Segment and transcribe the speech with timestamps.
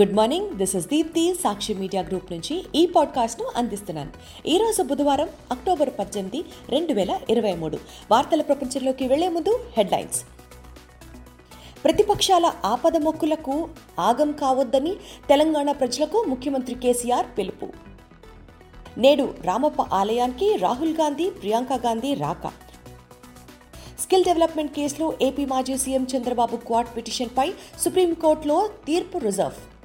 [0.00, 4.10] Good morning this is Deepthi Sakshi media group నుంచి ఈ పాడ్కాస్ట్ను అందిస్తున్నాను.
[4.46, 7.78] ఈరోజు బుధవారం అక్టోబర్ పద్దెనిమిది రెండు వేల ఇరవై మూడు.
[8.10, 10.24] వార్తల ప్రపంచంలోకి వెళ్ళే ముందు హెడ్లైన్స్
[11.84, 13.68] ప్రతిపక్షాల ఆపద మొక్కులకు
[13.98, 14.94] ఆగం కావద్దని
[15.28, 17.68] తెలంగాణ ప్రజలకు ముఖ్యమంత్రి కేసీఆర్ పిలుపు.
[18.98, 22.46] నేడు రామప్ప ఆలయానికి రాహుల్ గాంధీ ప్రియాంక గాంధీ రాక.
[24.00, 29.79] స్కిల్ డెవలప్మెంట్ కేసులో ఏపీ మాజీ సీఎం చంద్రబాబు క్వాట్ పిటిషన్పై సుప్రీంకోర్టులో తీర్పు రిజర్వ్.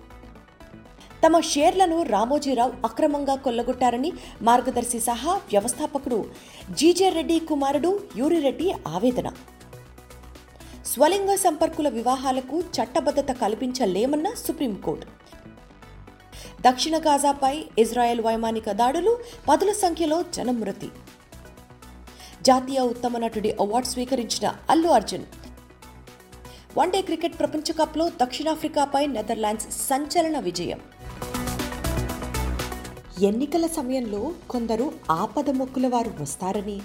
[1.24, 4.12] తమ షేర్లను రామోజీరావు అక్రమంగా కొల్లగొట్టారని
[4.42, 6.26] మార్గదర్శి సహా వ్యవస్థాపకుడు
[6.72, 9.28] జీజే రెడ్డి కుమారుడు యూరిరెడ్డి ఆవేదన.
[10.86, 15.08] స్వలింగ సంపర్కుల వివాహాలకు చట్టబద్ధత కల్పించలేమన్న సుప్రీంకోర్టు.
[16.62, 19.18] దక్షిణ గాజాపై ఇజ్రాయెల్ వైమానిక దాడులు
[19.50, 20.90] పదుల సంఖ్యలో జనమృతి.
[22.42, 25.26] జాతీయ ఉత్తమ నటుడి అవార్డు స్వీకరించిన అల్లు అర్జున్
[26.78, 30.80] వన్డే క్రికెట్ ప్రపంచ కప్లో దక్షిణాఫ్రికాపై నెదర్లాండ్స్ సంచలన విజయం.
[33.22, 36.82] ఎన్నికల సమయంలో కొందరు ఆపద మొక్కుల వారు వస్తారని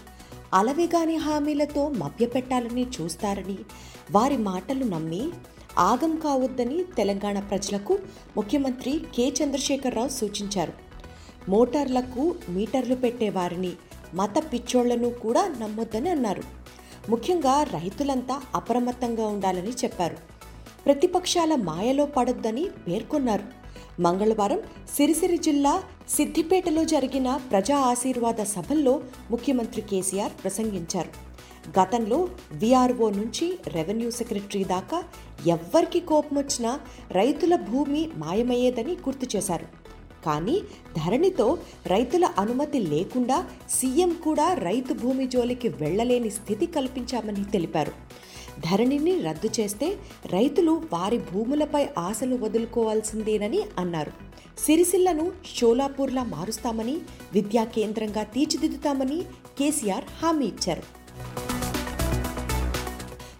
[0.54, 3.58] అలవిగాని హామీలతో మభ్యపెట్టాలని చూస్తారని
[4.10, 5.28] వారి మాటలు నమ్మి
[5.78, 7.98] ఆగం కావద్దని తెలంగాణ ప్రజలకు
[8.36, 9.32] ముఖ్యమంత్రి కె.
[9.42, 10.72] చంద్రశేఖరరావు సూచించారు.
[11.48, 13.72] మోటార్లకు మీటర్లు పెట్టేవారిని
[14.14, 16.60] మత పిచ్చోళ్ళను కూడా నమ్మొద్దని అన్నారు.
[17.10, 20.16] ముఖ్యంగా రైతులంతా అప్రమత్తంగా ఉండాలని చెప్పారు.
[20.86, 23.46] ప్రతిపక్షాల మాయలో పడొద్దని పేర్కొన్నారు.
[24.02, 24.60] మంగళవారం
[24.96, 25.72] సిరిసిరి జిల్లా
[26.08, 28.94] సిద్దిపేటలో జరిగిన ప్రజా ఆశీర్వాద సభల్లో
[29.30, 31.12] ముఖ్యమంత్రి కేసీఆర్ ప్రసంగించారు.
[31.80, 32.18] గతంలో
[32.52, 34.98] విఆర్ఓ నుంచి రెవెన్యూ సెక్రటరీ దాకా
[35.46, 36.72] ఎవ్వరికి కోపం వచ్చినా
[37.10, 39.66] రైతుల భూమి మాయమయ్యేదని గుర్తు చేశారు.
[40.24, 40.60] కానీ
[40.96, 47.92] ధరణితో రైతుల అనుమతి లేకుండా సీఎం కూడా రైతు భూమి జోలికి వెళ్ళలేని స్థితి కల్పించామని తెలిపారు.
[48.60, 54.12] ధరణిని రద్దు చేస్తే రైతులు వారి భూములపై ఆశలు వదులుకోవాల్సిందేనని అన్నారు.
[54.58, 56.96] సిరిసిల్లను షోలాపూర్లా మారుస్తామని
[57.32, 59.20] విద్యా కేంద్రంగా తీర్చిదిద్దుతామని
[59.58, 60.99] కేసీఆర్ హామీ ఇచ్చారు.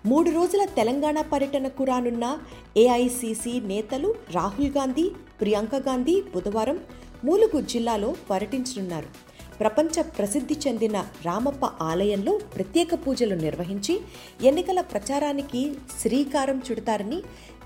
[0.09, 2.27] మూడు రోజుల తెలంగాణ పర్యటనకు రానున్న
[2.83, 5.05] ఏఐసిసి నేతలు రాహుల్ గాంధీ
[5.41, 6.79] ప్రియాంక గాంధీ బుధవారం
[7.25, 9.09] మూలుగు జిల్లాలో పర్యటించనున్నారు.
[9.61, 10.97] ప్రపంచ ప్రసిద్ధి చెందిన
[11.27, 13.97] రామప్ప ఆలయంలో ప్రత్యేక పూజలు నిర్వహించి
[14.51, 15.63] ఎన్నికల ప్రచారానికి
[16.01, 17.21] శ్రీకారం చుడతారని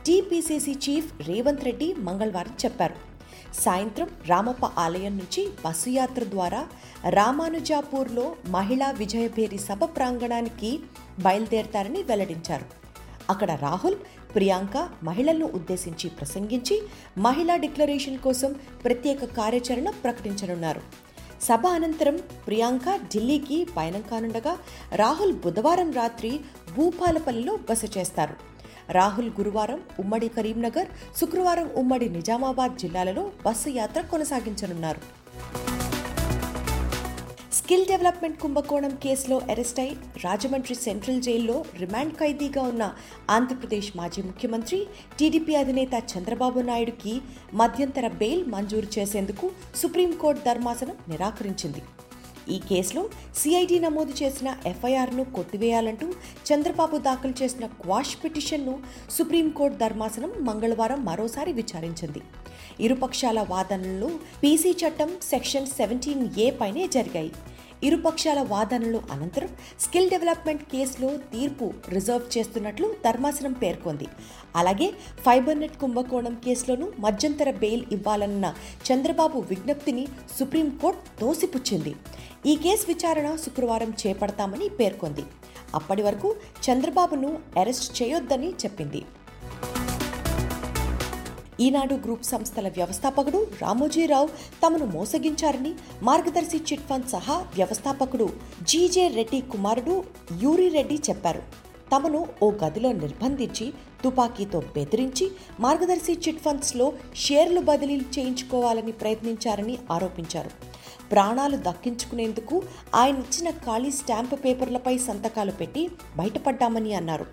[0.06, 3.13] టీపీసీసీ చీఫ్ రేవంత్ రెడ్డి మంగళవారం చెప్పారు.
[3.60, 6.66] సాయంత్రం రామప్ప ఆలయం నుంచి బస్సు యాత్ర ద్వారా
[7.08, 10.80] రామానుజాపూర్లో మహిళా విజయభేరి సభ ప్రాంగణానికి
[11.18, 12.64] బయలుదేరతారని వెల్లడించారు.
[13.30, 13.94] అక్కడ రాహుల్
[14.34, 16.82] ప్రియాంక మహిళలను ఉద్దేశించి ప్రసంగించి
[17.18, 18.52] మహిళా డిక్లరేషన్ కోసం
[18.84, 20.80] ప్రత్యేక కార్యాచరణ ప్రకటించనున్నారు.
[21.42, 24.58] సభ అనంతరం ప్రియాంక ఢిల్లీకి పయనం కానుండగా
[24.94, 26.40] రాహుల్ బుధవారం రాత్రి
[26.76, 28.53] భూపాలపల్లిలో బస చేస్తారు.
[28.90, 30.88] రాహుల్ గురువారం ఉమ్మడి కరీంనగర్
[31.20, 35.02] శుక్రవారం ఉమ్మడి నిజామాబాద్ జిల్లాలలో బస్సు యాత్ర కొనసాగించనున్నారు.
[37.58, 42.94] స్కిల్ డెవలప్మెంట్ కుంభకోణం కేసులో అరెస్ట్ అయి రాజమండ్రి సెంట్రల్ జైల్లో రిమాండ్ ఖైదీగా ఉన్న
[43.30, 44.86] ఆంధ్రప్రదేశ్ మాజీ ముఖ్యమంత్రి
[45.18, 47.20] టీడీపీ అధినేత చంద్రబాబు నాయుడుకి
[47.54, 51.82] మధ్యంతర బెయిల్ మంజూరు చేసేందుకు సుప్రీంకోర్టు ధర్మాసనం నిరాకరించింది.
[52.48, 56.06] ఈ కేసులో సిఐడి నమోదు చేసిన ఎఫ్ఐఆర్ను కొట్టివేయాలంటూ
[56.48, 62.22] చంద్రబాబు దాఖలు చేసిన క్వాష్ పిటిషన్ను సుప్రీంకోర్టు ధర్మాసనం మంగళవారం మరోసారి విచారించింది.
[62.80, 64.10] ఇరుపక్షాల వాదనలు
[64.42, 67.32] పీసీ చట్టం సెక్షన్ సెవెంటీన్ ఏ పైనే జరిగాయి.
[67.84, 69.50] ఇరుపక్షాల వాదనలు అనంతరం
[69.80, 74.08] స్కిల్ డెవలప్మెంట్ కేసులో తీర్పు రిజర్వ్ చేస్తున్నట్లు ధర్మాసనం పేర్కొంది.
[74.56, 74.88] అలాగే
[75.26, 78.54] ఫైబర్నెట్ కుంభకోణం కేసులోనూ మధ్యంతర బెయిల్ ఇవ్వాలన్న
[78.88, 80.06] చంద్రబాబు విజ్ఞప్తిని
[80.38, 81.94] సుప్రీంకోర్టు తోసిపుచ్చింది.
[82.46, 85.24] ఈ కేసు విచారణ శుక్రవారం చేపడతామని పేర్కొంది.
[85.74, 86.28] అప్పటి వరకు
[86.66, 87.30] చంద్రబాబును
[87.60, 89.02] అరెస్ట్ చేయొద్దని చెప్పింది.
[91.60, 94.26] ఈనాడు గ్రూప్ సంస్థల వ్యవస్థాపకుడు రామోజీరావు
[94.62, 98.28] తమను మోసగించారని మార్గదర్శి చిట్ ఫండ్ సహా వ్యవస్థాపకుడు
[98.62, 100.04] జీజే రెడ్డి కుమారుడు
[100.42, 101.42] యూరి రెడ్డి చెప్పారు.
[101.92, 103.72] తమను ఓ గదిలో నిర్బంధించి
[104.04, 105.30] తుపాకీతో బెదిరించి
[105.60, 110.50] మార్గదర్శి చిట్ ఫండ్స్లో షేర్లు బదిలీలు చేయించుకోవాలని ప్రయత్నించారని ఆరోపించారు.
[111.12, 112.62] ప్రాణాలు దక్కించుకునేందుకు
[112.94, 117.26] ఆయన ఇచ్చిన ఖాళీ స్టాంపు పేపర్లపై సంతకాలు పెట్టి బయటపడ్డామని అన్నారు.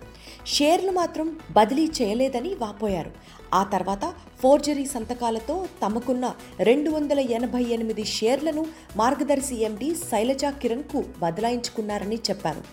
[0.46, 3.10] షేర్లు మాత్రం బదిలీ చేయలేదని వాపోయారు.
[3.54, 8.66] ఆ తర్వాత ఫోర్జరీ సంతకాలతో తమకున్న రెండు వందల ఎనభై ఎనిమిది షేర్లను
[8.96, 12.64] మార్గదర్శి ఎండి శైలజా కిరణ్కు బదలాయించుకున్నారని చెప్పారు.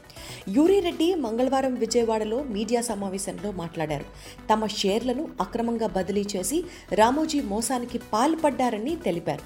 [0.49, 4.05] యూరిరెడ్డి మంగళవారం విజయవాడలో మీడియా సమావేశంలో మాట్లాడారు.
[4.49, 9.43] తమ షేర్లను అక్రమంగా బదిలీ చేసి రామోజీ మోసానికి పాల్పడ్డారని తెలిపారు.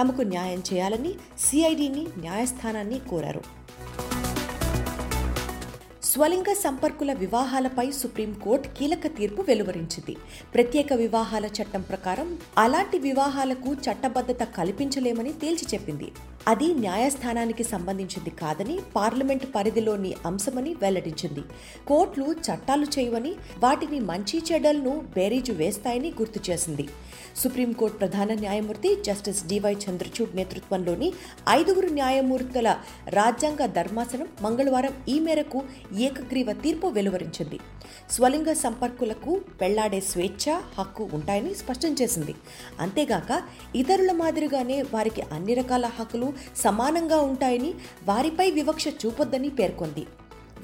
[0.00, 3.40] తమకు న్యాయం చేయాలని సిఐడిని న్యాయస్థానాన్ని కోరారు.
[6.04, 10.16] స్వలింగ సంపర్కుల వివాహాలపై సుప్రీంకోర్టు కీలక తీర్పు వెలువరించింది.
[10.54, 16.08] ప్రత్యేక వివాహాల చట్టం ప్రకారం అలాంటి వివాహాలకు చట్టబద్ధత కల్పించలేమని తేల్చి చెప్పింది.
[16.48, 21.44] అది న్యాయస్థానానికి సంబంధించింది కాదని పార్లమెంటు పరిధిలోని అంశమని వెల్లడించింది.
[21.86, 26.88] కోర్టులు చట్టాలు చేయవని వాటిని మంచి చెడ్డలను బేరీజు వేస్తాయని గుర్తు చేసింది.
[27.36, 31.12] సుప్రీంకోర్టు ప్రధాన న్యాయమూర్తి జస్టిస్ డివై చంద్రచూడ్ నేతృత్వంలోని
[31.48, 32.76] ఐదుగురు న్యాయమూర్తుల
[33.08, 35.62] రాజ్యాంగ ధర్మాసనం మంగళవారం ఈ మేరకు
[35.98, 37.60] ఏకగ్రీవ తీర్పు వెలువరించింది.
[38.10, 42.34] స్వలింగ సంపర్కులకు పెళ్ళాడే స్వేచ్ఛ హక్కు ఉంటాయని స్పష్టం చేసింది.
[42.80, 43.42] అంతేగాక
[43.76, 50.06] ఇతరుల మాదిరిగానే వారికి అన్ని రకాల హక్కులు సమానంగా ఉంటాయని వారిపై వివక్ష చూపొద్దని పేర్కొంది.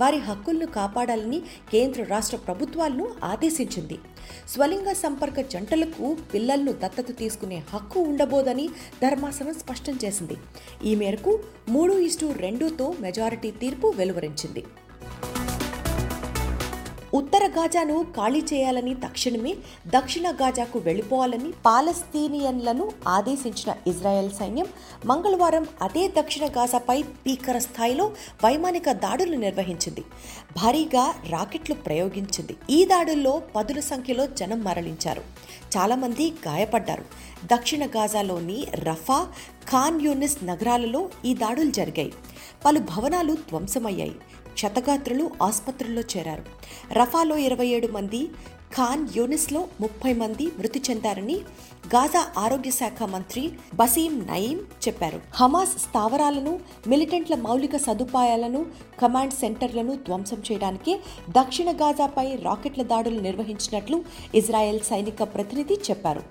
[0.01, 1.41] వారి హక్కులను కాపాడాలని
[1.73, 3.99] కేంద్ర రాష్ట్ర ప్రభుత్వాలను ఆదేశించింది.
[4.49, 8.69] స్వలింగ సంపర్క జంటలకు పిల్లలను దత్తత తీసుకునే హక్కు ఉండబోదని
[9.03, 10.37] ధర్మాసనం స్పష్టం చేసింది.
[10.85, 11.39] ఈ మేరకు
[11.69, 14.65] మూడు ఇస్టు రెండుతో మెజారిటీ తీర్పు వెలువరించింది.
[17.15, 19.55] ఉత్తర గాజాను ఖాళీ చేయాలని తక్షణమే
[19.87, 24.67] దక్షిణ గాజాకు వెళ్ళిపోవాలని పాలస్తీనియన్లను ఆదేశించిన ఇజ్రాయెల్ సైన్యం
[25.07, 28.13] మంగళవారం అదే దక్షిణ గాజాపై భీకర స్థాయిలో
[28.45, 30.01] వైమానిక దాడులు నిర్వహించింది.
[30.57, 32.57] భారీగా రాకెట్లు ప్రయోగించింది.
[32.71, 35.23] ఈ దాడుల్లో పదుల సంఖ్యలో జనం మరణించారు.
[35.77, 37.05] చాలామంది గాయపడ్డారు.
[37.45, 39.25] దక్షిణ గాజాలోని రఫా
[39.71, 42.13] ఖాన్ యూనిస్ నగరాలలో ఈ దాడులు జరిగాయి.
[42.65, 44.15] పలు భవనాలు ధ్వంసమయ్యాయి.
[44.53, 46.45] క్షతగాత్రులు ఆసుపత్రుల్లో చేరారు.
[46.93, 48.29] రఫాలో ఇరవై ఏడు మంది
[48.77, 51.35] ఖాన్ యూనిస్లో ముప్పై మంది మృతి చెందారని
[51.95, 55.21] గాజా ఆరోగ్య శాఖ మంత్రి బసీం నయీం చెప్పారు.
[55.35, 58.67] హమాస్ స్థావరాలను మిలిటెంట్ల మౌలిక సదుపాయాలను
[59.01, 64.05] కమాండ్ సెంటర్లను ధ్వంసం చేయడానికి దక్షిణ గాజాపై రాకెట్ల దాడులు నిర్వహించినట్లు
[64.35, 66.23] ఇజ్రాయెల్ సైనిక ప్రతినిధి చెప్పారు.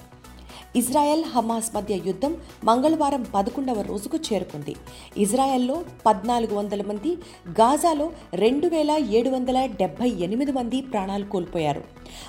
[0.76, 4.76] ఇజ్రాయెల్ హమాస్ మధ్య యుద్ధం మంగళవారం పదకొండవ రోజుకు చేరుకుంది.
[5.18, 7.16] ఇజ్రాయెల్లో పద్నాలుగు వందల మంది
[7.50, 11.84] గాజాలో రెండు వేల ఏడు వందల డెబ్బై ఎనిమిది మంది ప్రాణాలు కోల్పోయారు.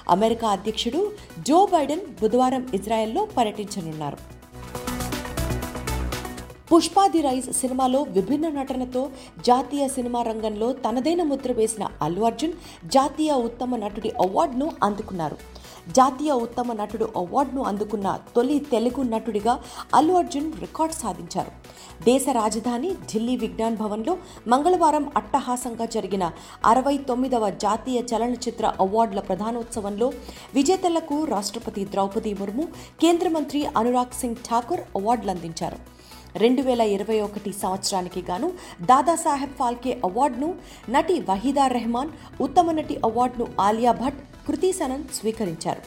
[0.08, 4.40] అమెరికా అధ్యక్షుడు జో బైడెన్ బుధవారం ఇజ్రాయెల్లో పర్యటించనున్నారు.
[6.74, 9.10] పుష్పాది రైజ్ సినిమాలో విభిన్న నటనతో
[9.46, 12.52] జాతీయ సినిమా రంగంలో తనదైన ముద్ర వేసిన అల్లు అర్జున్
[12.86, 15.38] జాతీయ ఉత్తమ నటుడి అవార్డును అందుకున్నారు.
[15.88, 19.62] జాతీయ ఉత్తమ నటుడు అవార్డును అందుకున్న తొలి తెలుగు నటుడిగా
[19.94, 21.52] అల్లు అర్జున్ రికార్డ్ సాధించారు.
[22.04, 24.18] దేశ రాజధాని ఢిల్లీ విజ్ఞాన్ భవన్లో
[24.48, 26.32] మంగళవారం అట్టహాసంగా జరిగిన
[26.66, 30.12] అరవై తొమ్మిదవ జాతీయ చలనచిత్ర అవార్డుల ప్రధానోత్సవంలో
[30.54, 32.68] విజేతలకు రాష్ట్రపతి ద్రౌపది ముర్ము
[33.00, 36.00] కేంద్ర మంత్రి అనురాగ్ సింగ్ ఠాకూర్ అవార్డులు అందించారు.
[36.36, 38.52] రెండు వేల ఇరవై ఒకటి సంవత్సరానికి గాను
[38.82, 40.54] దాదాసాహెబ్ ఫాల్కే అవార్డును
[40.90, 42.10] నటి వహీదా రెహమాన్
[42.40, 45.82] ఉత్తమ నటి అవార్డును ఆలియా భట్ కృతి సనన్ స్వీకరించారు.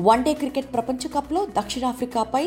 [0.00, 2.44] వన్డే క్రికెట్ ప్రపంచ కప్లో దక్షిణాఫ్రికాపై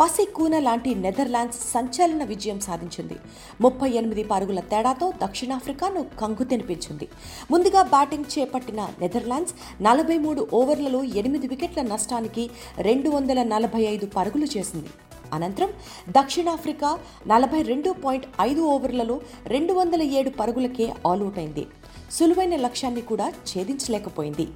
[0.00, 3.16] పసికూన లాంటి నెదర్లాండ్స్ సంచలన విజయం సాధించింది.
[3.60, 7.08] ముప్పై ఎనిమిది పరుగుల తేడాతో దక్షిణాఫ్రికాను కంగు తినిపించింది
[7.50, 14.44] ముందుగా బ్యాటింగ్ చేపట్టిన నెదర్లాండ్స్ నలభై మూడు ఓవర్లలో ఎనిమిది వికెట్ల నష్టానికి రెండు వందల నలభై ఐదు పరుగులు
[14.56, 14.90] చేసింది.
[15.34, 15.70] అనంతరం
[16.10, 21.66] దక్షిణాఫ్రికా నలభై రెండు పాయింట్ ఐదు ఓవర్లలో రెండు వందల ఏడు పరుగులకే ఆల్అవుట్ అయింది.
[22.10, 24.48] సులువైన లక్ష్యాన్ని కూడా ఛేదించలేకపోయింది.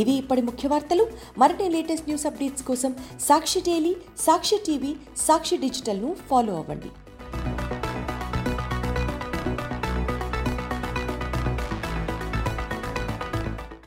[0.00, 1.08] ఇవి ఇప్పటి ముఖ్య వార్తలు.
[1.38, 6.90] మరిన్ని లేటెస్ట్ న్యూస్ అప్డేట్స్ కోసం సాక్షి డైలీ సాక్షి టీవీ సాక్షి డిజిటల్ను ఫాలో అవ్వండి.